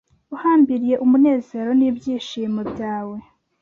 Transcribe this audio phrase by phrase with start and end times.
[0.35, 3.17] Uhambiriye umunezero nibyishimo byawe